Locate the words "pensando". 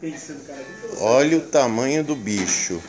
0.00-0.46